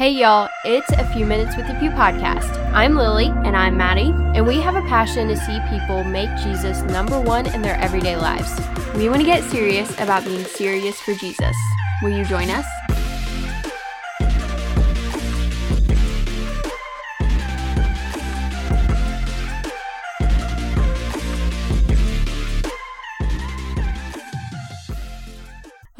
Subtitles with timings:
[0.00, 2.48] Hey y'all, it's a few minutes with the Few podcast.
[2.72, 4.14] I'm Lily And I'm Maddie.
[4.34, 8.16] and we have a passion to see people make Jesus number one in their everyday
[8.16, 8.50] lives.
[8.94, 11.54] We want to get serious about being serious for Jesus.
[12.00, 12.64] Will you join us?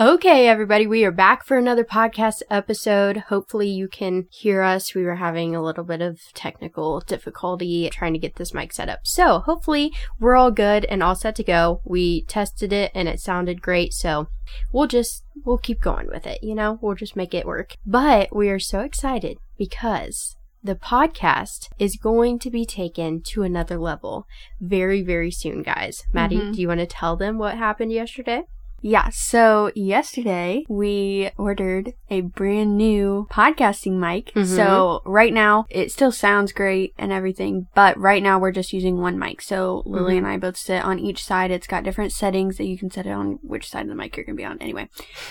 [0.00, 3.18] Okay, everybody, we are back for another podcast episode.
[3.28, 4.94] Hopefully, you can hear us.
[4.94, 8.88] We were having a little bit of technical difficulty trying to get this mic set
[8.88, 9.00] up.
[9.02, 11.82] So, hopefully, we're all good and all set to go.
[11.84, 13.92] We tested it and it sounded great.
[13.92, 14.28] So,
[14.72, 16.42] we'll just, we'll keep going with it.
[16.42, 17.76] You know, we'll just make it work.
[17.84, 23.76] But we are so excited because the podcast is going to be taken to another
[23.76, 24.26] level
[24.62, 26.04] very, very soon, guys.
[26.10, 26.54] Maddie, Mhm.
[26.54, 28.44] do you want to tell them what happened yesterday?
[28.82, 34.32] Yeah, so yesterday we ordered a brand new podcasting mic.
[34.34, 34.46] Mhm.
[34.46, 38.98] So right now it still sounds great and everything, but right now we're just using
[38.98, 39.42] one mic.
[39.42, 40.18] So Lily Mhm.
[40.18, 41.50] and I both sit on each side.
[41.50, 44.16] It's got different settings that you can set it on which side of the mic
[44.16, 44.58] you're going to be on.
[44.60, 44.88] Anyway,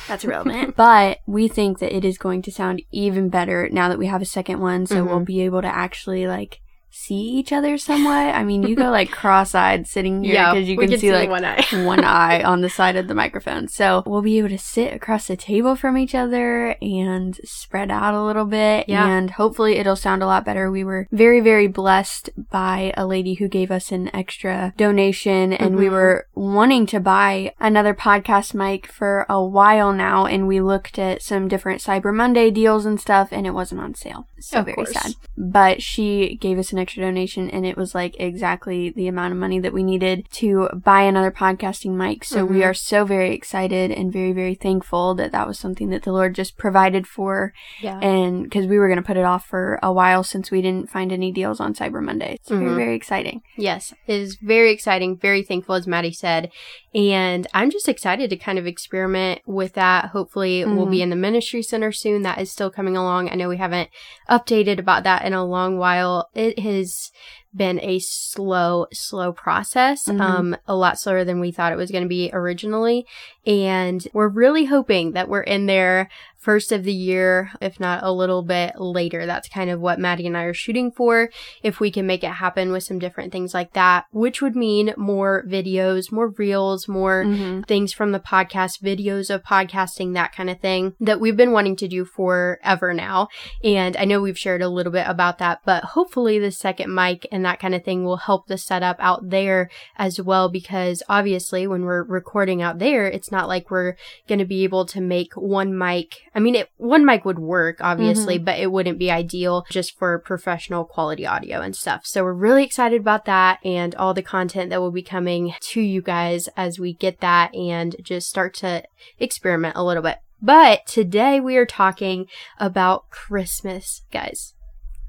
[0.08, 0.76] that's irrelevant.
[0.78, 4.22] but we think that it is going to sound even better now that we have
[4.22, 4.86] a second one.
[4.86, 5.26] So we'll Mhm.
[5.26, 6.60] be able to actually like
[6.92, 8.36] see each other somewhat.
[8.36, 11.46] I mean, you go like cross-eyed sitting here because you we can, see, like one
[11.46, 11.64] eye.
[11.86, 13.68] one eye on the side of the microphone.
[13.68, 18.14] So we'll be able to sit across the table from each other and spread out
[18.14, 18.88] a little bit.
[18.90, 19.08] Yeah.
[19.08, 20.72] And hopefully it'll sound a lot better.
[20.72, 25.76] We were very, very blessed by a lady who gave us an extra donation and
[25.76, 25.92] we Mhm.
[25.92, 30.26] were wanting to buy another podcast mic for a while now.
[30.26, 33.94] And we looked at some different Cyber Monday deals and stuff and it wasn't on
[33.94, 34.26] sale.
[34.40, 34.92] So Of very course.
[34.94, 35.14] sad.
[35.38, 39.38] But she gave us an extra donation and it was like exactly the amount of
[39.40, 42.24] money that we needed to buy another podcasting mic.
[42.24, 42.66] So we Mhm.
[42.66, 46.36] are so very excited and very, very thankful that that was something that the Lord
[46.36, 47.54] just provided for.
[47.82, 48.00] Yeah.
[48.00, 50.90] And because we were going to put it off for a while since we didn't
[50.90, 52.36] find any deals on Cyber Monday.
[52.36, 52.60] It's Mhm.
[52.60, 53.42] very, very exciting.
[53.58, 56.50] Yes, it is very exciting, very thankful, as Maddie said.
[56.96, 60.06] And I'm just excited to kind of experiment with that.
[60.06, 62.24] Hopefully, we'll be in the ministry center soon.
[62.24, 63.30] That is still coming along.
[63.30, 63.90] I know we haven't
[64.30, 66.30] updated about that in a long while.
[66.34, 67.12] It has
[67.56, 70.06] been a slow, slow process.
[70.08, 70.20] Mhm.
[70.22, 73.06] Um, a lot slower than we thought it was going to be originally.
[73.46, 78.12] And we're really hoping that we're in there first of the year, if not a
[78.14, 79.26] little bit later.
[79.26, 81.30] That's kind of what Maddie and I are shooting for.
[81.64, 84.94] If we can make it happen with some different things like that, which would mean
[84.96, 87.68] more videos, more reels, more Mhm.
[87.68, 91.76] things from the podcast, videos of podcasting, that kind of thing that we've been wanting
[91.78, 93.28] to do forever now.
[93.64, 97.28] And I know we've shared a little bit about that, but hopefully the second mic
[97.34, 100.50] and that kind of thing will help the setup out there as well.
[100.50, 103.96] Because obviously when we're recording out there, it's not like we're
[104.28, 106.18] going to be able to make one mic.
[106.34, 108.46] I mean, it, one mic would work, obviously, mm-hmm.
[108.46, 112.06] but it wouldn't be ideal just for professional quality audio and stuff.
[112.06, 115.82] So we're really excited about that and all the content that will be coming to
[115.82, 118.84] you guys as we get that and just start to
[119.20, 120.18] experiment a little bit.
[120.42, 122.28] But today we are talking
[122.60, 124.54] about Christmas, guys.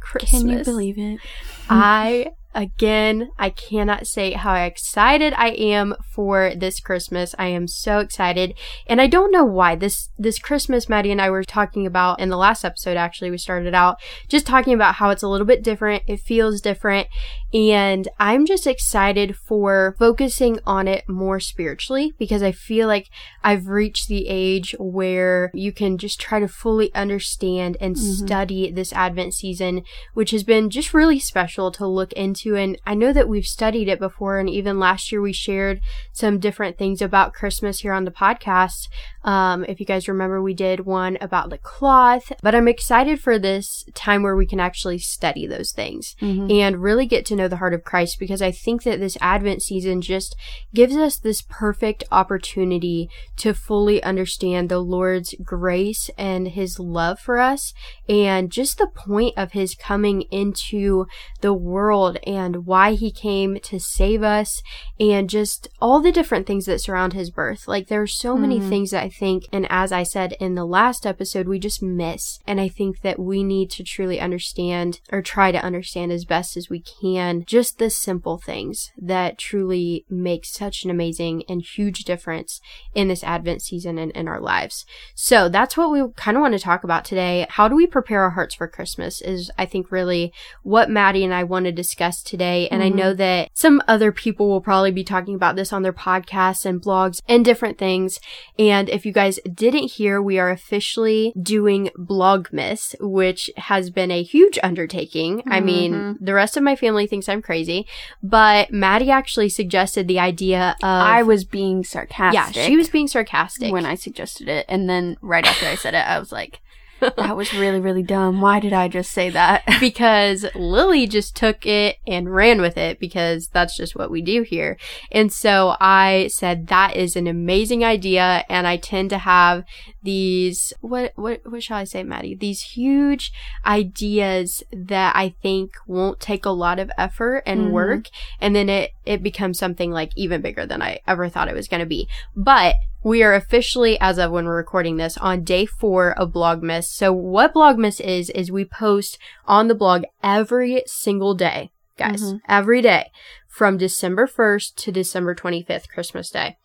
[0.01, 0.43] Christmas.
[0.43, 1.21] Can you believe it?
[1.69, 7.35] I again, I cannot say how excited I am for this Christmas.
[7.39, 8.55] I am so excited.
[8.87, 9.77] And I don't know why.
[9.77, 13.39] This this Christmas Maddie and I were talking about in the last episode actually we
[13.39, 16.03] started out just talking about how it's a little bit different.
[16.07, 17.09] It feels different.
[17.53, 23.09] And I'm just excited for focusing on it more spiritually because I feel like
[23.43, 27.99] I've reached the age where you can just try to fully understand and Mhm.
[28.25, 29.83] study this Advent season,
[30.15, 32.55] which has been just really special to look into.
[32.57, 35.81] And I know that we've studied it before, and even last year we shared
[36.13, 38.89] some different things about Christmas here on the podcast.
[39.25, 43.39] Um, if you guys remember, we did one about the cloth, but I'm excited for
[43.39, 46.51] this time where we can actually study those things Mhm.
[46.51, 49.63] and really get to know the heart of Christ because I think that this Advent
[49.63, 50.37] season just
[50.75, 57.39] gives us this perfect opportunity to fully understand the Lord's grace and his love for
[57.39, 57.73] us
[58.09, 61.07] and just the point of his coming into
[61.41, 64.63] the world and why he came to save us
[64.99, 67.67] and just all the different things that surround his birth.
[67.67, 68.69] Like there are so many Mhm.
[68.69, 72.39] things that I think, and as I said in the last episode, we just miss.
[72.47, 76.57] And I think that we need to truly understand or try to understand as best
[76.57, 82.05] as we can just the simple things that truly make such an amazing and huge
[82.05, 82.61] difference
[82.95, 84.85] in this Advent season and in our lives.
[85.15, 87.47] So that's what we kind of want to talk about today.
[87.49, 90.33] How do we prepare our hearts for Christmas is, I think, really
[90.63, 92.69] what Maddie and I want to discuss today.
[92.69, 92.93] And mm-hmm.
[92.95, 96.65] I know that some other people will probably be talking about this on their podcasts
[96.65, 98.21] and blogs and different things.
[98.59, 104.23] And if you guys didn't hear, we are officially doing Blogmas, which has been a
[104.23, 105.39] huge undertaking.
[105.39, 105.53] Mm-hmm.
[105.53, 107.87] I mean, the rest of my family thinks I'm crazy,
[108.23, 110.85] but Maddie actually suggested the idea of.
[110.85, 112.57] I was being sarcastic.
[112.57, 113.73] Yeah, she was being sarcastic.
[113.73, 114.67] When I suggested it.
[114.69, 116.61] And then right after I said it, I was like,
[117.01, 118.41] that was really, really dumb.
[118.41, 119.63] Why did I just say that?
[119.81, 124.43] because Lily just took it and ran with it because that's just what we do
[124.43, 124.77] here.
[125.11, 128.45] And so I said that is an amazing idea.
[128.49, 129.65] And I tend to have
[130.03, 132.35] these, what, what, what shall I say, Maddie?
[132.35, 133.33] These huge
[133.67, 137.73] ideas that I think won't take a lot of effort and mm-hmm.
[137.73, 138.09] work.
[138.41, 141.67] And then it, it becomes something like even bigger than I ever thought it was
[141.67, 142.09] going to be.
[142.37, 146.85] But we are officially, as of when we're recording this, on day four of Blogmas.
[146.85, 152.37] So what Blogmas is, is we post on the blog every single day, guys, mm-hmm.
[152.49, 153.11] every day
[153.49, 156.57] from December 1st to December 25th, Christmas Day.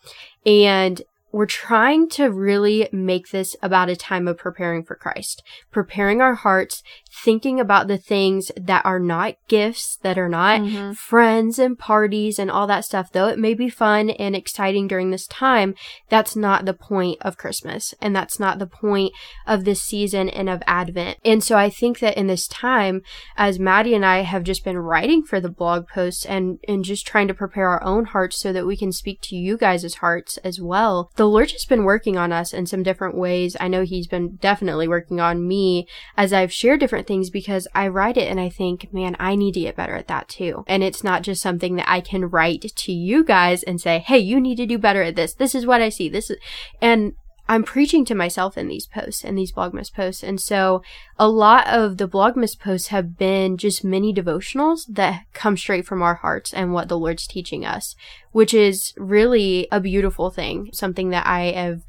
[0.45, 1.01] And
[1.35, 6.33] we're trying to really make this about a time of preparing for Christ, preparing our
[6.33, 10.93] hearts, thinking about the things that are not gifts, that are not mm-hmm.
[10.93, 13.11] friends and parties and all that stuff.
[13.11, 15.75] Though it may be fun and exciting during this time,
[16.07, 17.93] that's not the point of Christmas.
[17.99, 19.11] And that's not the point
[19.45, 21.17] of this season and of Advent.
[21.25, 23.01] And so I think that in this time,
[23.35, 27.05] as Maddie and I have just been writing for the blog posts and, and just
[27.05, 30.37] trying to prepare our own hearts so that we can speak to you guys' hearts
[30.37, 33.57] as well, the the Lord has been working on us in some different ways.
[33.59, 37.87] I know He's been definitely working on me as I've shared different things because I
[37.87, 40.63] write it and I think, man, I need to get better at that too.
[40.67, 44.19] And it's not just something that I can write to you guys and say, hey,
[44.19, 45.33] you need to do better at this.
[45.33, 46.09] This is what I see.
[46.09, 46.37] This is,
[46.79, 47.13] and
[47.47, 50.23] I'm preaching to myself in these posts and these Blogmas posts.
[50.23, 50.81] And so
[51.19, 56.01] a lot of the Blogmas posts have been just mini devotionals that come straight from
[56.01, 57.95] our hearts and what the Lord's teaching us,
[58.31, 60.69] which is really a beautiful thing.
[60.73, 61.83] Something that I have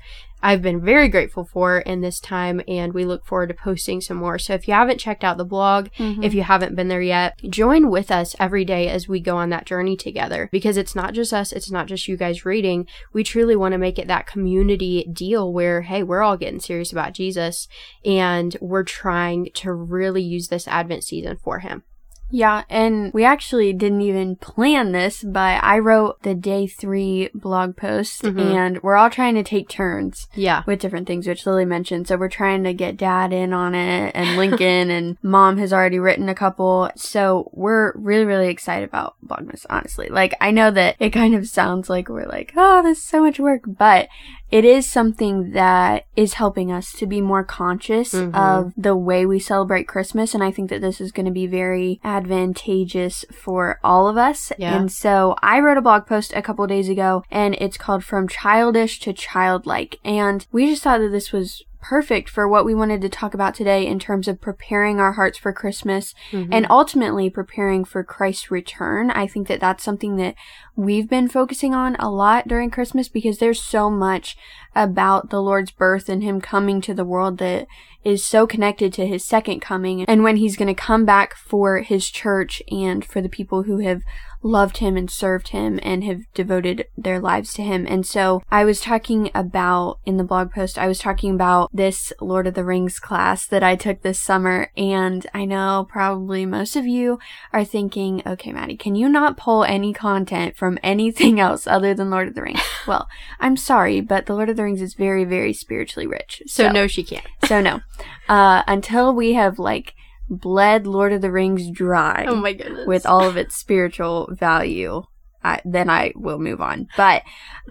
[0.46, 4.18] I've been very grateful for in this time, and we look forward to posting some
[4.18, 4.38] more.
[4.38, 6.22] So if you haven't checked out the blog, mm-hmm.
[6.22, 9.50] if you haven't been there yet, join with us every day as we go on
[9.50, 12.86] that journey together because it's not just us, it's not just you guys reading.
[13.12, 16.92] We truly want to make it that community deal where, hey, we're all getting serious
[16.92, 17.66] about Jesus
[18.04, 21.82] and we're trying to really use this Advent season for Him.
[22.30, 27.76] Yeah, and we actually didn't even plan this, but I wrote the day three blog
[27.76, 28.38] post, mm-hmm.
[28.38, 30.28] and we're all trying to take turns.
[30.34, 30.62] Yeah.
[30.66, 32.08] With different things, which Lily mentioned.
[32.08, 35.98] So we're trying to get dad in on it, and Lincoln, and mom has already
[35.98, 36.90] written a couple.
[36.96, 40.08] So we're really, really excited about Blogmas, honestly.
[40.08, 43.22] Like, I know that it kind of sounds like we're like, oh, this is so
[43.22, 44.08] much work, but
[44.50, 48.34] it is something that is helping us to be more conscious mm-hmm.
[48.34, 50.34] of the way we celebrate Christmas.
[50.34, 54.52] And I think that this is going to be very advantageous for all of us.
[54.58, 54.76] Yeah.
[54.76, 58.28] And so I wrote a blog post a couple days ago and it's called From
[58.28, 59.96] Childish to Childlike.
[60.04, 63.54] And we just thought that this was perfect for what we wanted to talk about
[63.54, 66.52] today in terms of preparing our hearts for Christmas mm-hmm.
[66.52, 69.08] and ultimately preparing for Christ's return.
[69.12, 70.34] I think that that's something that
[70.74, 74.36] we've been focusing on a lot during Christmas because there's so much
[74.74, 77.68] about the Lord's birth and Him coming to the world that
[78.02, 81.82] is so connected to His second coming and when He's going to come back for
[81.82, 84.02] His church and for the people who have
[84.46, 87.86] loved him and served him and have devoted their lives to him.
[87.88, 92.12] And so I was talking about in the blog post, I was talking about this
[92.20, 94.70] Lord of the Rings class that I took this summer.
[94.76, 97.18] And I know probably most of you
[97.52, 102.10] are thinking, okay, Maddie, can you not pull any content from anything else other than
[102.10, 102.60] Lord of the Rings?
[102.86, 103.08] well,
[103.40, 106.42] I'm sorry, but the Lord of the Rings is very, very spiritually rich.
[106.46, 107.26] So, so no, she can't.
[107.44, 107.80] so no.
[108.28, 109.94] Uh, until we have like
[110.28, 112.26] bled Lord of the Rings dry.
[112.28, 112.86] Oh my goodness.
[112.86, 115.02] With all of its spiritual value.
[115.46, 116.88] I, then I will move on.
[116.96, 117.22] But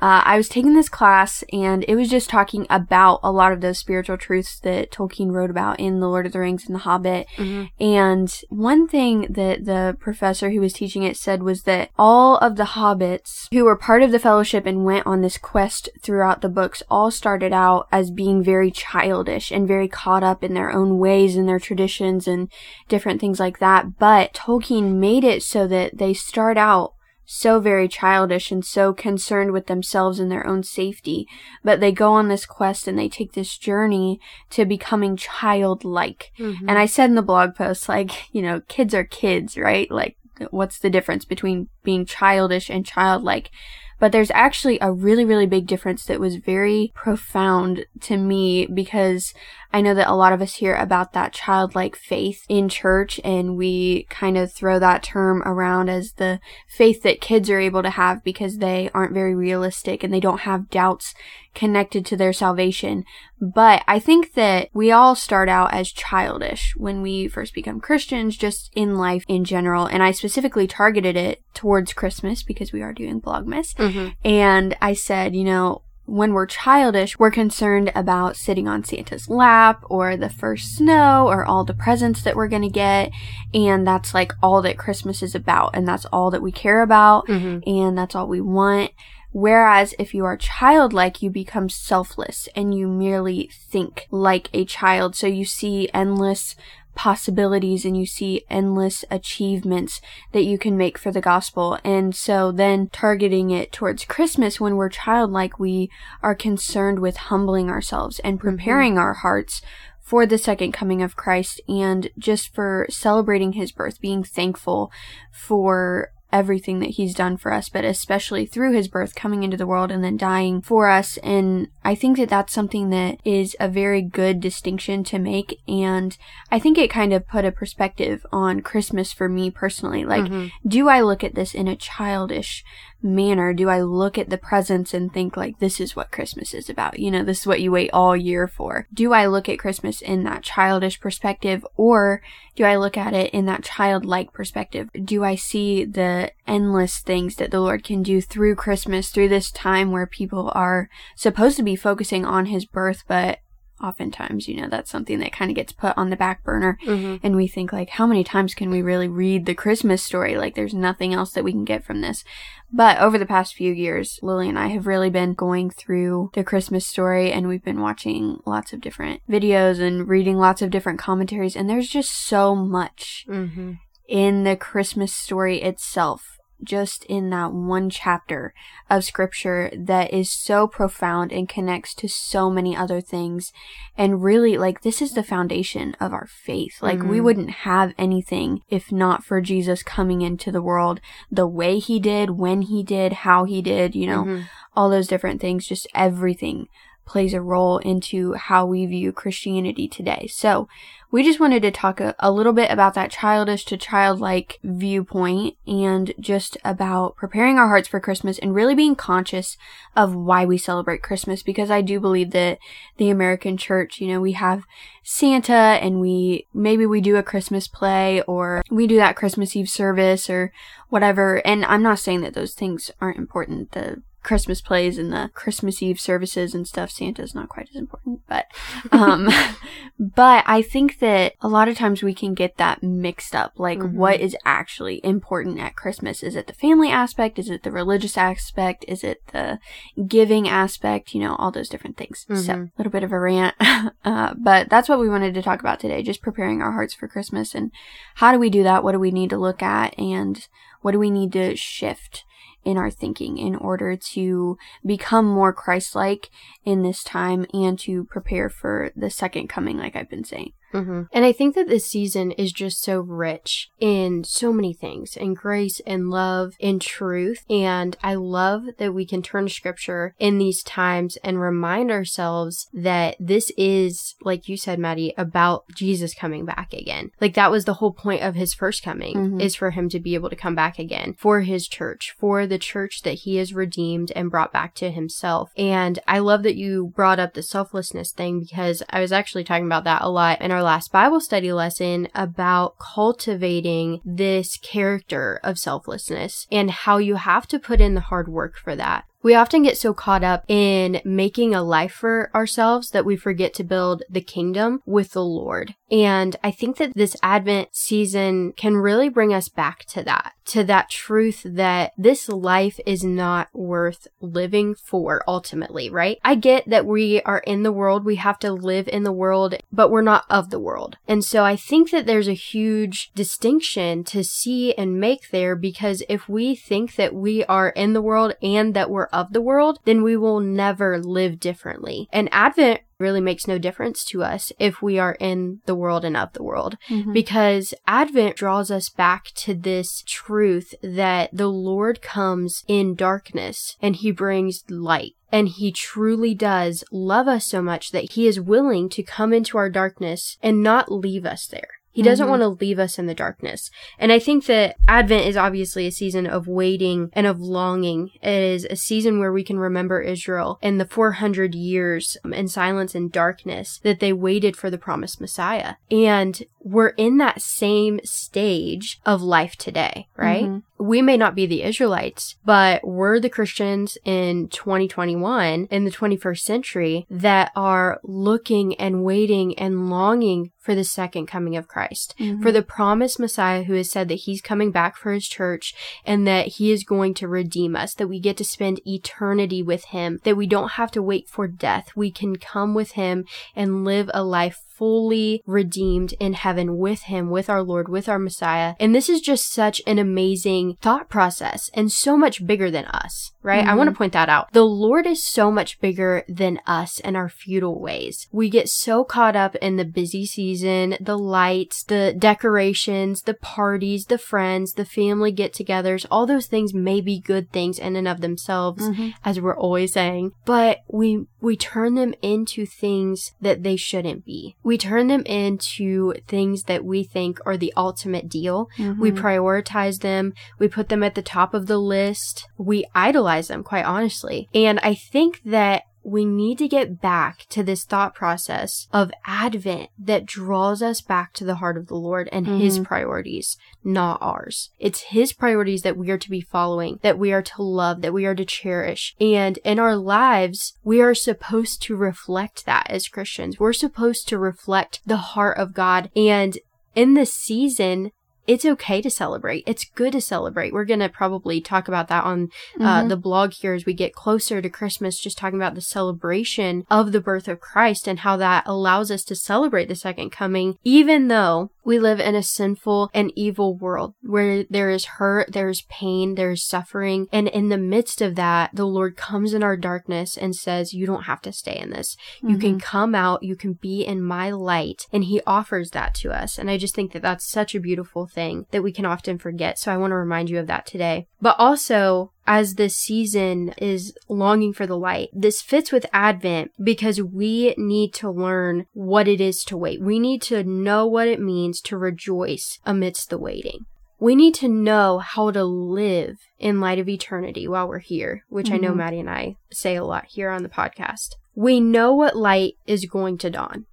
[0.02, 3.62] uh, I was taking this class and it was just talking about a lot of
[3.62, 6.80] those spiritual truths that Tolkien wrote about in The Lord of the Rings and The
[6.80, 7.28] Hobbit.
[7.38, 7.84] Mm-hmm.
[7.84, 12.56] And one thing that the professor who was teaching it said was that all of
[12.56, 16.50] the hobbits who were part of the fellowship and went on this quest throughout the
[16.50, 20.98] books all started out as being very childish and very caught up in their own
[20.98, 22.50] ways and their traditions and
[22.88, 23.98] different things like that.
[23.98, 26.95] But Tolkien made it so that they start out
[27.26, 31.28] so very childish and so concerned with themselves and their own safety.
[31.64, 34.20] But they go on this quest and they take this journey
[34.52, 36.32] to becoming childlike.
[36.38, 36.70] Mm-hmm.
[36.70, 39.90] And I said in the blog post, like, you know, kids are kids, right?
[39.90, 40.18] Like,
[40.52, 43.50] what's the difference between being childish and childlike?
[43.98, 49.34] But there's actually a really, really big difference that was very profound to me because
[49.76, 53.58] I know that a lot of us hear about that childlike faith in church and
[53.58, 57.90] we kind of throw that term around as the faith that kids are able to
[57.90, 61.14] have because they aren't very realistic and they don't have doubts
[61.54, 63.04] connected to their salvation.
[63.42, 68.38] But I think that we all start out as childish when we first become Christians,
[68.38, 69.88] just in life in general.
[69.88, 73.76] And I specifically targeted it towards Christmas because we are doing Blogmas.
[73.76, 74.12] Mm-hmm.
[74.24, 79.84] And I said, you know, when we're childish, we're concerned about sitting on Santa's lap
[79.90, 83.12] or the first snow or all the presents that we're going to get.
[83.54, 85.76] And that's like all that Christmas is about.
[85.76, 87.28] And that's all that we care about.
[87.28, 87.68] Mm-hmm.
[87.68, 88.92] And that's all we want.
[89.32, 95.16] Whereas if you are childlike, you become selfless and you merely think like a child.
[95.16, 96.56] So you see endless
[96.96, 101.78] possibilities and you see endless achievements that you can make for the gospel.
[101.84, 105.90] And so then targeting it towards Christmas when we're childlike, we
[106.24, 108.50] are concerned with humbling ourselves and mm-hmm.
[108.50, 109.62] preparing our hearts
[110.02, 114.92] for the second coming of Christ and just for celebrating his birth, being thankful
[115.32, 119.66] for everything that he's done for us, but especially through his birth, coming into the
[119.66, 121.16] world and then dying for us.
[121.24, 125.62] And I think that that's something that is a very good distinction to make.
[125.66, 126.18] And
[126.52, 130.04] I think it kind of put a perspective on Christmas for me personally.
[130.04, 130.52] Like, Mhm.
[130.68, 132.66] do I look at this in a childish
[133.06, 133.54] manner?
[133.54, 137.00] Do I look at the presents and think like this is what Christmas is about?
[137.00, 138.88] You know, this is what you wait all year for.
[138.94, 142.22] Do I look at Christmas in that childish perspective or
[142.56, 144.90] do I look at it in that childlike perspective?
[145.04, 149.52] Do I see the endless things that the Lord can do through Christmas, through this
[149.52, 153.40] time where people are supposed to be focusing on his birth, but
[153.84, 157.26] oftentimes, you know, that's something that kind of gets put on the back burner Mm-hmm.
[157.26, 160.56] and we think like how many times can we really read the christmas story like
[160.56, 162.24] there's nothing else that we can get from this
[162.72, 166.44] but over the past few years lily and i have really been going through the
[166.44, 171.00] christmas story and we've been watching lots of different videos and reading lots of different
[171.00, 173.74] commentaries and there's just so much Mm-hmm.
[174.08, 178.54] in the christmas story itself just in that one chapter
[178.90, 183.52] of scripture that is so profound and connects to so many other things.
[183.98, 186.82] And really, like, this is the foundation of our faith.
[186.82, 187.24] Like, we Mhm.
[187.24, 192.32] wouldn't have anything if not for Jesus coming into the world the way he did,
[192.32, 194.44] when he did, how he did, you know, Mhm.
[194.76, 196.68] all those different things, just everything
[197.06, 200.28] plays a role into how we view Christianity today.
[200.32, 200.68] So,
[201.16, 205.56] we just wanted to talk a, a little bit about that childish to childlike viewpoint
[205.66, 209.56] and just about preparing our hearts for Christmas and really being conscious
[209.96, 212.60] of why we celebrate Christmas because I do believe that
[212.98, 214.66] the American church, you know, we have
[215.04, 219.70] Santa and we maybe we do a Christmas play or we do that Christmas Eve
[219.70, 220.52] service or
[220.90, 221.38] whatever.
[221.48, 223.72] And I'm not saying that those things aren't important.
[223.72, 228.22] The Christmas plays and the Christmas Eve services and stuff, Santa's not quite as important,
[228.28, 228.46] but
[228.92, 229.30] um
[230.00, 233.54] but I think that a lot of times we can get that mixed up.
[233.58, 233.94] Like Mhm.
[233.94, 236.24] what is actually important at Christmas?
[236.24, 237.40] Is it the family aspect?
[237.40, 238.84] Is it the religious aspect?
[238.88, 239.60] Is it the
[240.08, 241.14] giving aspect?
[241.14, 242.26] You know, all those different things.
[242.28, 242.64] So Mhm.
[242.66, 243.56] a little bit of a rant.
[244.04, 247.08] uh, but that's what we wanted to talk about today, just preparing our hearts for
[247.08, 247.72] Christmas and
[248.16, 248.84] how do we do that?
[248.84, 249.98] What do we need to look at?
[250.00, 250.48] And
[250.82, 252.24] what do we need to shift
[252.66, 256.30] in our thinking in order to become more Christ-like
[256.66, 260.52] in this time and to prepare for the second coming, like I've been saying.
[260.76, 261.02] Mm-hmm.
[261.12, 265.34] And I think that this season is just so rich in so many things in
[265.34, 267.44] grace and love and truth.
[267.50, 272.68] And I love that we can turn to scripture in these times and remind ourselves
[272.74, 277.12] that this is, like you said, Maddie, about Jesus coming back again.
[277.22, 279.42] Like that was the whole point of his first coming Mhm.
[279.42, 282.58] is for him to be able to come back again for his church, for the
[282.58, 285.52] church that he has redeemed and brought back to himself.
[285.58, 289.66] And I love that you brought up the selflessness thing because I was actually talking
[289.66, 295.58] about that a lot in our last Bible study lesson about cultivating this character of
[295.58, 299.06] selflessness and how you have to put in the hard work for that.
[299.26, 303.56] We often get so caught up in making a life for ourselves that we forget
[303.56, 305.74] to build the kingdom with the Lord.
[305.90, 310.64] And I think that this Advent season can really bring us back to that, to
[310.66, 316.20] that truth that this life is not worth living for ultimately, right?
[316.24, 319.56] I get that we are in the world, we have to live in the world,
[319.72, 320.98] but we're not of the world.
[321.08, 326.04] And so I think that there's a huge distinction to see and make there because
[326.10, 329.80] if we think that we are in the world and that we're of the world,
[329.86, 332.10] then we will never live differently.
[332.12, 336.16] And Advent really makes no difference to us if we are in the world and
[336.16, 337.14] of the world mm-hmm.
[337.14, 343.96] because Advent draws us back to this truth that the Lord comes in darkness and
[343.96, 345.14] he brings light.
[345.32, 349.58] And he truly does love us so much that he is willing to come into
[349.58, 351.68] our darkness and not leave us there.
[351.96, 352.30] He doesn't Mhm.
[352.30, 353.72] want to leave us in the darkness.
[353.98, 358.12] And I think that Advent is obviously a season of waiting and of longing.
[358.22, 362.96] It is a season where we can remember Israel and the 400 years in silence
[362.96, 365.76] and darkness that they waited for the promised Messiah.
[365.90, 370.44] And we're in that same stage of life today, right?
[370.46, 370.64] Mhm.
[370.86, 376.44] We may not be the Israelites, but we're the Christians in 2021, in the 21st
[376.44, 382.42] century, that are looking and waiting and longing for the second coming of Christ, Mhm.
[382.42, 385.74] for the promised Messiah who has said that he's coming back for his church
[386.06, 389.86] and that he is going to redeem us, that we get to spend eternity with
[389.86, 391.90] him, that we don't have to wait for death.
[391.96, 393.26] We can come with him
[393.56, 398.20] and live a life fully redeemed in heaven with him, with our Lord, with our
[398.20, 398.76] Messiah.
[398.80, 403.32] And this is just such an amazing thought process and so much bigger than us,
[403.42, 403.66] right?
[403.66, 404.52] I want to point that out.
[404.54, 408.28] The Lord is so much bigger than us and our futile ways.
[408.32, 414.06] We get so caught up in the busy season, the lights, the decorations, the parties,
[414.06, 416.06] the friends, the family get togethers.
[416.12, 419.14] All those things may be good things in and of themselves Mhm.
[419.24, 424.56] as we're always saying, but we we turn them into things that they shouldn't be.
[424.66, 428.68] We turn them into things that we think are the ultimate deal.
[429.00, 429.18] We Mhm.
[429.18, 433.86] prioritize them, we put them at the top of the list, we idolize them quite
[433.86, 434.50] honestly.
[434.54, 439.90] And I think that we need to get back to this thought process of Advent
[439.98, 442.84] that draws us back to the heart of the Lord and His mm-hmm.
[442.84, 444.70] priorities, not ours.
[444.80, 448.14] It's His priorities that we are to be following, that we are to love, that
[448.14, 449.16] we are to cherish.
[449.20, 453.60] And in our lives, we are supposed to reflect that as Christians.
[453.60, 456.12] We're supposed to reflect the heart of God.
[456.16, 456.58] And
[456.94, 458.12] in this season,
[458.48, 459.64] it's okay to celebrate.
[459.66, 460.74] It's good to celebrate.
[460.74, 462.50] We're going to probably talk about that on
[462.80, 463.10] uh, Mhm.
[463.10, 467.12] the blog here as we get closer to Christmas, just talking about the celebration of
[467.12, 471.28] the birth of Christ and how that allows us to celebrate the second coming, even
[471.28, 475.84] though we live in a sinful and evil world where there is hurt, there is
[475.90, 477.28] pain, there is suffering.
[477.32, 481.06] And in the midst of that, the Lord comes in our darkness and says, You
[481.06, 482.16] don't have to stay in this.
[482.42, 485.06] You can come out, you can be in my light.
[485.12, 486.58] And He offers that to us.
[486.58, 489.80] And I just think that that's such a beautiful thing that we can often forget.
[489.80, 491.28] So I want to remind you of that today.
[491.42, 497.22] But also, as this season is longing for the light, this fits with Advent because
[497.22, 500.02] we need to learn what it is to wait.
[500.02, 503.86] We need to know what it means to rejoice amidst the waiting.
[504.20, 508.72] We need to know how to live in light of eternity while we're here, which
[508.72, 508.98] I know Mhm.
[508.98, 511.36] Maddie and I say a lot here on the podcast.
[511.54, 513.86] We know what light is going to dawn.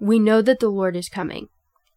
[0.00, 1.48] We know that the Lord is coming.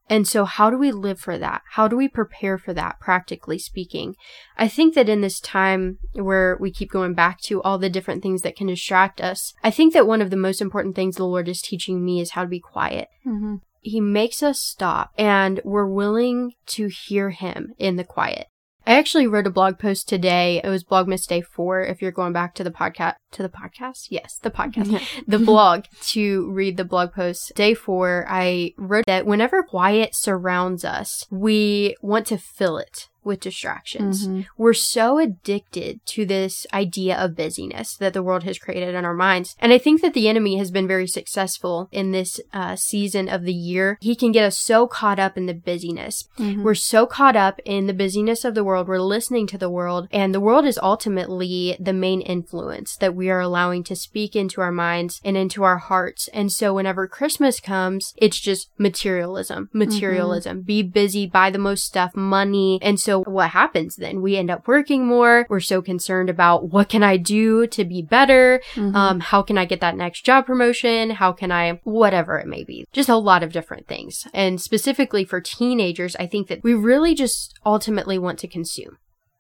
[0.10, 1.62] And so, how do we live for that?
[1.72, 4.16] How do we prepare for that, practically speaking?
[4.58, 8.24] I think that in this time where we keep going back to all the different
[8.24, 11.26] things that can distract us, I think that one of the most important things the
[11.26, 13.10] Lord is teaching me is how to be quiet.
[13.26, 13.60] Mhm.
[13.82, 18.48] He makes us stop and we're willing to hear Him in the quiet.
[18.86, 20.62] I actually wrote a blog post today.
[20.64, 21.82] It was Blogmas Day 4.
[21.82, 24.08] If you're going back to the podcast, to the podcast?
[24.10, 25.00] Yes, the podcast Yeah.
[25.28, 27.52] the blog to read the blog post.
[27.56, 33.42] Day four, I wrote that whenever quiet surrounds us, we want to fill it with
[33.42, 34.26] distractions.
[34.26, 34.46] Mhm.
[34.58, 39.14] We're so addicted to this idea of busyness that the world has created in our
[39.14, 39.54] minds.
[39.60, 43.44] And I think that the enemy has been very successful in this uh, season of
[43.44, 43.98] the year.
[44.00, 46.24] He can get us so caught up in the busyness.
[46.40, 46.64] Mhm.
[46.64, 48.88] We're so caught up in the busyness of the world.
[48.88, 53.30] We're listening to the world, and the world is ultimately the main influence that we
[53.30, 56.30] are allowing to speak into our minds and into our hearts.
[56.30, 60.62] And so, whenever Christmas comes, it's just materialism, materialism.
[60.62, 62.80] Be busy, buy the most stuff, money.
[62.82, 64.22] And so, what happens then?
[64.22, 65.46] We end up working more.
[65.50, 68.62] We're so concerned about what can I do to be better?
[68.76, 68.96] Mhm.
[68.96, 71.10] Um, how can I get that next job promotion?
[71.10, 74.28] How can I, whatever it may be, just a lot of different things.
[74.34, 78.98] And specifically for teenagers, I think that we really just ultimately want to consume.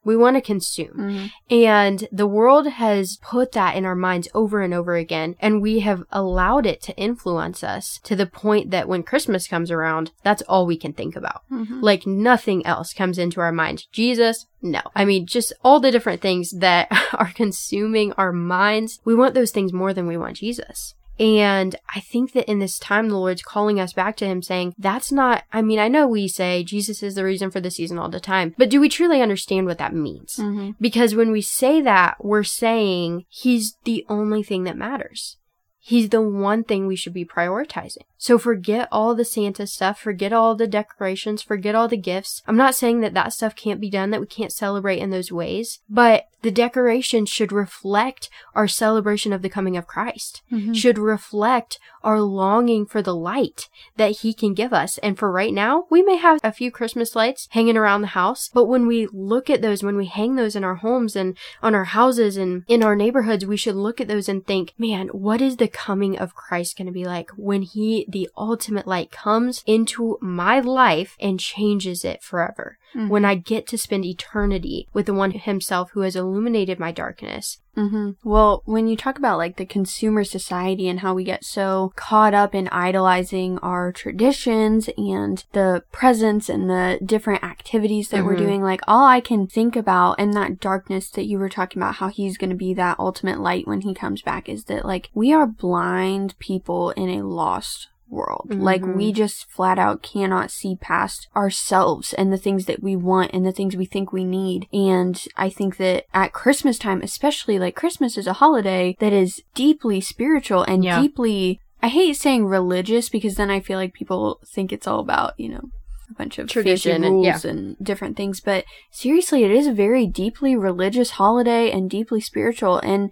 [0.07, 0.95] We want to consume.
[0.97, 1.31] Mhm.
[1.51, 5.35] And the world has put that in our minds over and over again.
[5.39, 9.69] And we have allowed it to influence us to the point that when Christmas comes
[9.69, 11.41] around, that's all we can think about.
[11.51, 11.81] Mhm.
[11.81, 13.85] Like nothing else comes into our mind.
[13.91, 14.81] Jesus, no.
[14.95, 18.99] I mean, just all the different things that are consuming our minds.
[19.05, 20.95] We want those things more than we want Jesus.
[21.19, 24.75] And I think that in this time, the Lord's calling us back to Him saying,
[24.77, 27.97] that's not, I mean, I know we say Jesus is the reason for the season
[27.97, 30.35] all the time, but do we truly understand what that means?
[30.37, 30.75] Mhm.
[30.79, 35.37] Because when we say that, we're saying He's the only thing that matters.
[35.87, 38.03] He's the one thing we should be prioritizing.
[38.17, 42.43] So forget all the Santa stuff, forget all the decorations, forget all the gifts.
[42.45, 45.31] I'm not saying that that stuff can't be done, that we can't celebrate in those
[45.31, 50.75] ways, but the decorations should reflect our celebration of the coming of Christ, Mhm.
[50.75, 54.97] should reflect our longing for the light that He can give us.
[54.99, 58.49] And for right now, we may have a few Christmas lights hanging around the house,
[58.53, 61.73] but when we look at those, when we hang those in our homes and on
[61.73, 65.41] our houses and in our neighborhoods, we should look at those and think, man, what
[65.41, 69.63] is the coming of Christ going to be like when He, the ultimate light, comes
[69.67, 72.79] into my life and changes it forever?
[72.95, 73.09] Mhm.
[73.09, 77.59] When I get to spend eternity with the one Himself who has illuminated my darkness.
[77.75, 81.91] hmm Well, when you talk about like the consumer society and how we get so
[81.95, 88.35] caught up in idolizing our traditions and the presents and the different activities that we're
[88.35, 88.39] Mhm.
[88.39, 91.95] doing, like all I can think about in that darkness that you were talking about,
[91.95, 95.09] how he's going to be that ultimate light when he comes back, is that like
[95.13, 98.47] we are blind people in a lost world.
[98.53, 98.95] Like Mhm.
[98.95, 103.45] we just flat out cannot see past ourselves and the things that we want and
[103.45, 104.67] the things we think we need.
[104.71, 109.41] And I think that at Christmas time, especially like Christmas is a holiday that is
[109.55, 111.01] deeply spiritual and Yeah.
[111.01, 115.33] deeply I hate saying religious because then I feel like people think it's all about,
[115.37, 115.69] you know,
[116.09, 117.51] a bunch of Tradition and- rules yeah.
[117.51, 118.39] and different things.
[118.39, 122.79] But seriously, it is a very deeply religious holiday and deeply spiritual.
[122.79, 123.11] And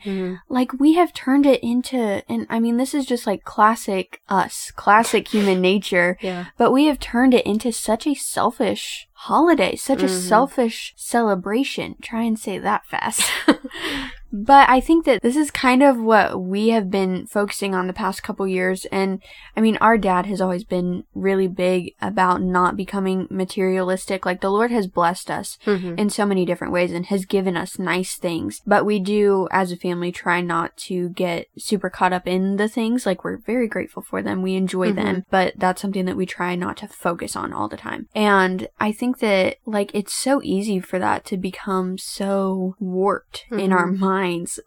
[0.50, 4.72] like we have turned it into and i mean this is just like classic us
[4.76, 6.46] classic human nature Yeah.
[6.58, 10.28] but we have turned it into such a selfish holiday such a Mhm.
[10.30, 13.24] selfish celebration try and say that fast
[14.32, 17.94] but i think that this is kind of what we have been focusing on the
[17.94, 19.22] past couple years and
[19.56, 24.50] i mean our dad has always been really big about not becoming materialistic like the
[24.50, 25.98] lord has blessed us Mhm.
[25.98, 28.62] in so many different ways and has given us nice things.
[28.68, 32.68] But we do, as a family, try not to get super caught up in the
[32.68, 33.06] things.
[33.06, 34.42] Like, we're very grateful for them.
[34.42, 34.96] We enjoy Mhm.
[34.96, 38.08] them, but that's something that we try not to focus on all the time.
[38.16, 43.72] And I think that, like, it's so easy for that to become so warped in
[43.72, 44.00] our Mhm.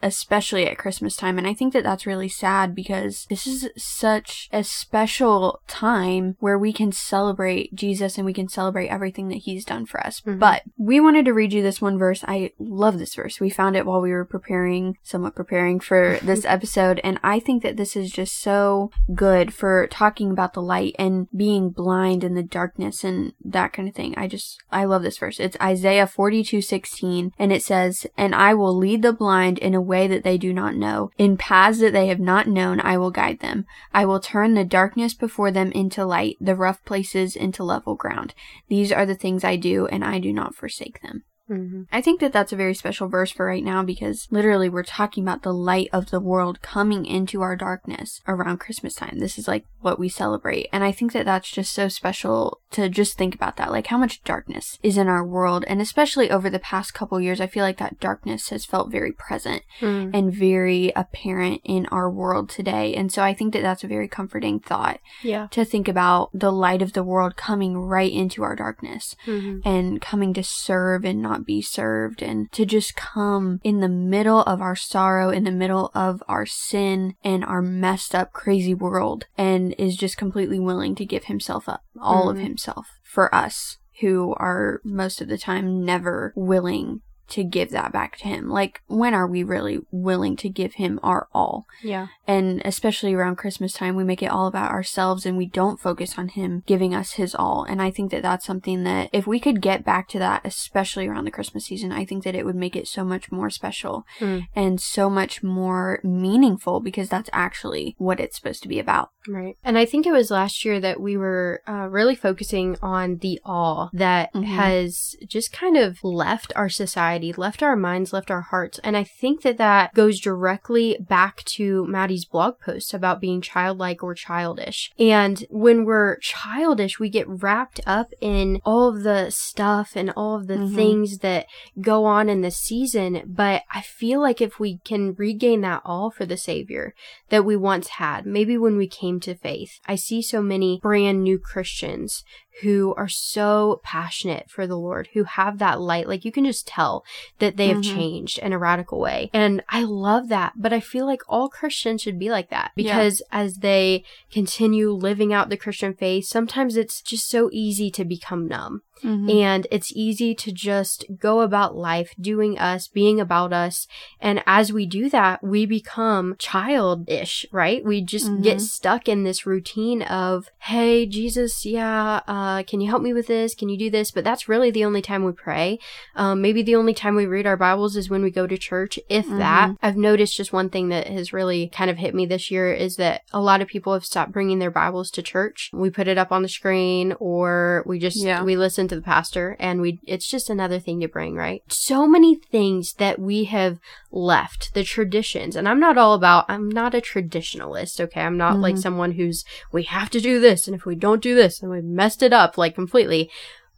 [0.03, 1.39] Especially at Christmas time.
[1.39, 6.59] And I think that that's really sad because this is such a special time where
[6.59, 10.21] we can celebrate Jesus and we can celebrate everything that he's done for us.
[10.21, 10.39] Mhm.
[10.39, 12.25] But we wanted to read you this one verse.
[12.27, 13.41] I love this verse.
[13.41, 17.01] We found it while we were preparing, somewhat preparing for this episode.
[17.03, 21.29] And I think that this is just so good for talking about the light and
[21.35, 24.15] being blind in the darkness and that kind of thing.
[24.17, 25.41] I just, I love this verse.
[25.41, 29.81] It's Isaiah 42 16, and it says, And I will lead the blind in a
[29.81, 31.11] way that they do not know.
[31.17, 33.67] In paths that they have not known, I will guide them.
[33.95, 38.35] I will turn the darkness before them into light, the rough places into level ground.
[38.69, 41.25] These are the things I do, and I do not forsake them.
[41.51, 41.87] Mhm.
[41.93, 45.23] I think that that's a very special verse for right now because literally we're talking
[45.25, 49.19] about the light of the world coming into our darkness around Christmas time.
[49.19, 50.69] This is like what we celebrate.
[50.73, 53.71] And I think that that's just so special to just think about that.
[53.71, 55.65] Like how much darkness is in our world.
[55.69, 59.13] And especially over the past couple years, I feel like that darkness has felt very
[59.13, 60.11] present Mhm.
[60.13, 62.95] and very apparent in our world today.
[62.95, 65.47] And so I think that that's a very comforting thought Yeah.
[65.53, 69.63] to think about the light of the world coming right into our darkness Mhm.
[69.65, 74.43] and coming to serve and not be served and to just come in the middle
[74.43, 79.27] of our sorrow, in the middle of our sin and our messed up, crazy world
[79.37, 82.43] and is just completely willing to give himself up, all of Mhm.
[82.43, 88.17] himself for us who are most of the time never willing to give that back
[88.19, 88.49] to him.
[88.49, 91.67] Like, when are we really willing to give him our all?
[91.83, 92.09] Yeah.
[92.27, 96.19] And especially around Christmas time, we make it all about ourselves and we don't focus
[96.19, 97.65] on Him giving us His all.
[97.65, 101.07] And I think that that's something that if we could get back to that, especially
[101.07, 104.05] around the Christmas season, I think that it would make it so much more special
[104.21, 104.47] Mm.
[104.55, 109.11] and so much more meaningful because that's actually what it's supposed to be about.
[109.29, 109.57] Right.
[109.63, 113.39] And I think it was last year that we were uh, really focusing on the
[113.45, 114.45] awe that Mhm.
[114.45, 118.79] has just kind of left our society, left our minds, left our hearts.
[118.83, 124.03] And I think that that goes directly back to Maddie's blog post about being childlike
[124.03, 124.91] or childish.
[124.99, 130.37] And when we're childish, we get wrapped up in all of the stuff and all
[130.37, 130.75] of the Mhm.
[130.75, 131.47] things that
[131.81, 133.23] go on in the season.
[133.27, 136.95] But I feel like if we can regain that all for the Savior,
[137.29, 139.81] that we once had, maybe when we came to faith.
[139.87, 142.25] I see so many brand new Christians
[142.63, 146.09] who are so passionate for the Lord, who have that light.
[146.09, 147.05] Like you can just tell
[147.39, 147.95] that they have Mhm.
[147.95, 149.31] changed in a radical way.
[149.33, 150.55] And I love that.
[150.57, 152.83] But I feel like all Christians should be like that Yeah.
[152.85, 158.05] because as they continue living out the Christian faith, sometimes it's just so easy to
[158.05, 158.83] become numb.
[159.05, 159.31] Mhm.
[159.33, 163.87] And it's easy to just go about life doing us, being about us.
[164.21, 167.85] And as we do that, we become childish, right?
[167.85, 168.63] We just get Mhm.
[168.63, 173.55] stuck in this routine of, Hey, Jesus, yeah, uh, can you help me with this?
[173.55, 174.11] Can you do this?
[174.11, 175.79] But that's really the only time we pray.
[176.15, 178.99] Um, maybe the only time we read our Bibles is when we go to church,
[179.09, 179.75] if that.
[179.83, 182.97] I've noticed just one thing that has really kind of hit me this year is
[182.97, 185.71] that a lot of people have stopped bringing their Bibles to church.
[185.73, 188.43] We put it up on the screen or we just, Yeah.
[188.43, 191.63] we listen to the pastor and we, it's just another thing to bring, right?
[191.69, 193.79] So many things that we have
[194.11, 195.55] left, the traditions.
[195.57, 198.23] And I'm not all about, I'm not a traditionalist, okay?
[198.23, 198.83] I'm not like Mhm.
[198.83, 200.67] someone who's, we have to do this.
[200.67, 203.31] And if we don't do this, then we've messed it up like completely.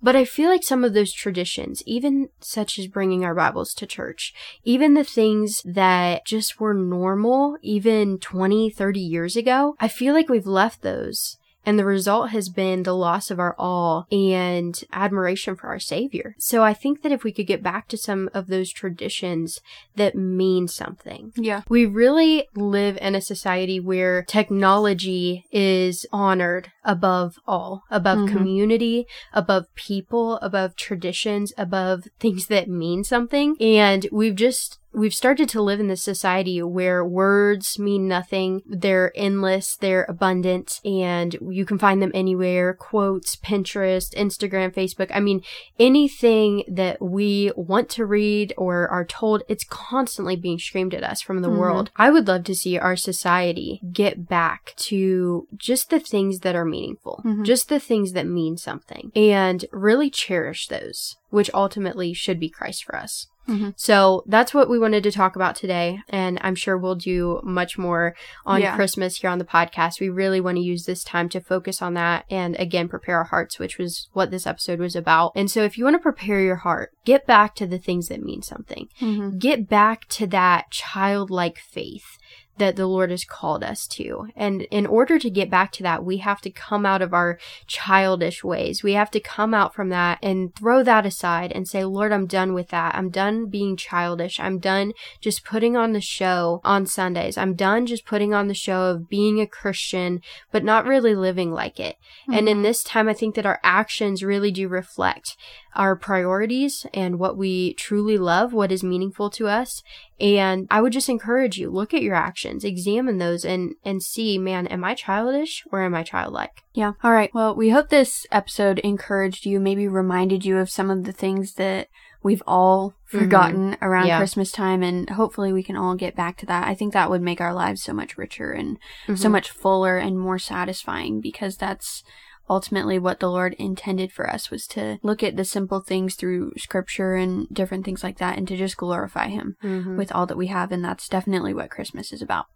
[0.02, 3.86] But I feel like some of those traditions, even such as bringing our Bibles to
[3.86, 4.32] church,
[4.64, 10.28] even the things that just were normal even 20, 30 years ago, I feel like
[10.28, 11.36] we've left those.
[11.64, 16.34] And the result has been the loss of our awe and admiration for our Savior.
[16.38, 19.60] So I think that if we could get back to some of those traditions
[19.96, 21.62] that mean something, Yeah.
[21.68, 28.28] we really live in a society where technology is honored above all, above Mhm.
[28.28, 33.56] community, above people, above traditions, above things that mean something.
[33.60, 38.62] And we've just We've started to live in this society where words mean nothing.
[38.66, 42.74] They're endless, they're abundant, and you can find them anywhere.
[42.74, 45.10] Quotes, Pinterest, Instagram, Facebook.
[45.14, 45.42] I mean,
[45.78, 51.20] anything that we want to read or are told, it's constantly being screamed at us
[51.20, 51.58] from the Mhm.
[51.58, 51.90] world.
[51.96, 56.64] I would love to see our society get back to just the things that are
[56.64, 57.44] meaningful, Mhm.
[57.44, 62.84] just the things that mean something, and really cherish those, which ultimately should be Christ
[62.84, 63.28] for us.
[63.48, 63.74] Mhm.
[63.76, 66.00] So that's what we wanted to talk about today.
[66.08, 68.14] And I'm sure we'll do much more
[68.46, 68.76] on Yeah.
[68.76, 70.00] Christmas here on the podcast.
[70.00, 73.24] We really want to use this time to focus on that and again, prepare our
[73.24, 75.32] hearts, which was what this episode was about.
[75.34, 78.22] And so if you want to prepare your heart, get back to the things that
[78.22, 78.88] mean something.
[79.00, 79.38] Mhm.
[79.38, 82.18] Get back to that childlike faith
[82.58, 84.28] that the Lord has called us to.
[84.36, 87.38] And in order to get back to that, we have to come out of our
[87.66, 88.82] childish ways.
[88.82, 92.26] We have to come out from that and throw that aside and say, Lord, I'm
[92.26, 92.94] done with that.
[92.94, 94.38] I'm done being childish.
[94.38, 97.38] I'm done just putting on the show on Sundays.
[97.38, 100.20] I'm done just putting on the show of being a Christian,
[100.52, 101.96] but not really living like it.
[102.30, 102.62] And in Mhm.
[102.62, 105.36] this time, I think that our actions really do reflect
[105.74, 109.82] our priorities and what we truly love, what is meaningful to us.
[110.18, 114.36] And I would just encourage you, look at your actions, examine those and, and see,
[114.38, 116.62] man, am I childish or am I childlike?
[116.74, 116.92] Yeah.
[117.02, 117.32] All right.
[117.32, 121.54] Well, we hope this episode encouraged you, maybe reminded you of some of the things
[121.54, 121.88] that
[122.22, 124.18] we've all forgotten around Yeah.
[124.18, 126.68] Christmas time, and hopefully we can all get back to that.
[126.68, 129.32] I think that would make our lives so much richer and so Mhm.
[129.32, 132.04] much fuller and more satisfying because that's
[132.50, 136.52] ultimately what the Lord intended for us was to look at the simple things through
[136.58, 139.96] scripture and different things like that and to just glorify him Mhm.
[139.96, 142.46] with all that we have and that's definitely what Christmas is about.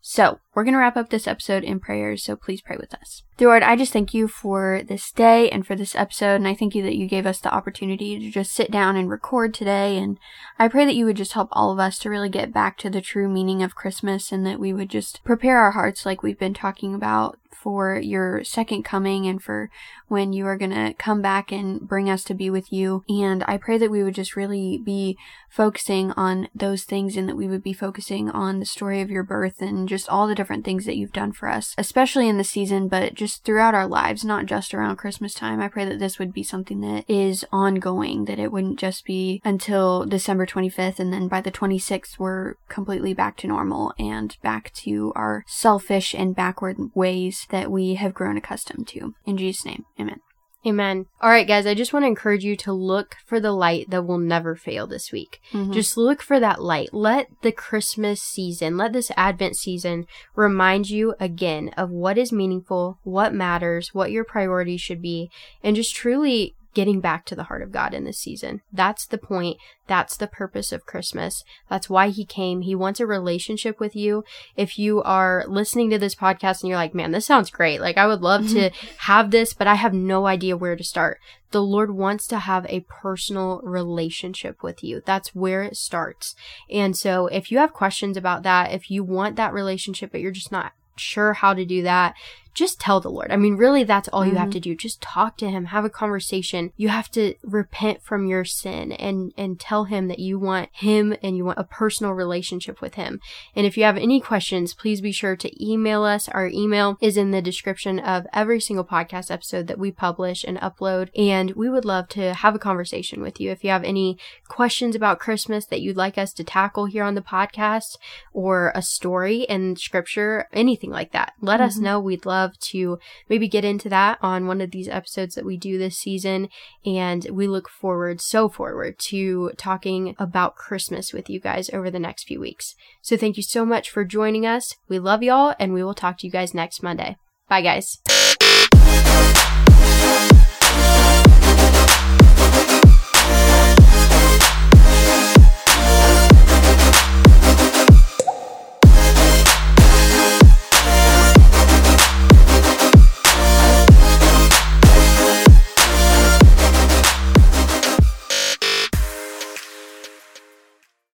[0.00, 3.24] So, we're going to wrap up this episode in prayers, so please pray with us.
[3.40, 6.74] Lord, I just thank you for this day and for this episode, and I thank
[6.74, 10.18] you that you gave us the opportunity to just sit down and record today, and
[10.58, 12.90] I pray that you would just help all of us to really get back to
[12.90, 16.38] the true meaning of Christmas and that we would just prepare our hearts like we've
[16.38, 19.68] been talking about for your second coming and for
[20.06, 23.04] when you are going to come back and bring us to be with you.
[23.08, 25.18] And I pray that we would just really be
[25.50, 29.24] focusing on those things and that we would be focusing on the story of your
[29.24, 32.44] birth and just all the different things that you've done for us, especially in the
[32.44, 35.60] season, but just throughout our lives, not just around Christmas time.
[35.60, 39.40] I pray that this would be something that is ongoing, that it wouldn't just be
[39.44, 44.72] until December 25th and then by the 26th we're completely back to normal and back
[44.74, 49.14] to our selfish and backward ways that we have grown accustomed to.
[49.24, 50.20] In Jesus' name, amen.
[50.68, 51.06] Amen.
[51.22, 54.06] All right, guys, I just want to encourage you to look for the light that
[54.06, 55.40] will never fail this week.
[55.52, 55.72] Mhm.
[55.72, 56.92] Just look for that light.
[56.92, 62.98] Let the Christmas season, let this Advent season remind you again of what is meaningful,
[63.02, 65.30] what matters, what your priorities should be,
[65.62, 68.60] and just truly getting back to the heart of God in this season.
[68.72, 69.58] That's the point.
[69.86, 71.42] That's the purpose of Christmas.
[71.68, 72.60] That's why He came.
[72.60, 74.24] He wants a relationship with you.
[74.56, 77.80] If you are listening to this podcast and you're like, man, this sounds great.
[77.80, 81.18] Like, I would love to have this, but I have no idea where to start.
[81.50, 85.02] The Lord wants to have a personal relationship with you.
[85.04, 86.34] That's where it starts.
[86.70, 90.30] And so if you have questions about that, if you want that relationship, but you're
[90.30, 92.14] just not sure how to do that,
[92.54, 93.30] just tell the Lord.
[93.30, 94.52] I mean, really, that's all you have Mhm.
[94.52, 94.74] to do.
[94.74, 96.72] Just talk to him, have a conversation.
[96.76, 101.14] You have to repent from your sin and, and tell him that you want him
[101.22, 103.20] and you want a personal relationship with him.
[103.54, 106.28] And if you have any questions, please be sure to email us.
[106.28, 110.58] Our email is in the description of every single podcast episode that we publish and
[110.58, 111.10] upload.
[111.16, 113.50] And we would love to have a conversation with you.
[113.50, 117.14] If you have any questions about Christmas that you'd like us to tackle here on
[117.14, 117.96] the podcast
[118.32, 121.82] or a story in scripture, anything like that, let us Mhm.
[121.82, 122.00] know.
[122.00, 122.98] We'd love to
[123.28, 126.48] maybe get into that on one of these episodes that we do this season.
[126.84, 131.98] And we look forward, so forward to talking about Christmas with you guys over the
[131.98, 132.74] next few weeks.
[133.02, 134.76] So thank you so much for joining us.
[134.88, 137.16] We love y'all and we will talk to you guys next Monday.
[137.48, 137.98] Bye guys.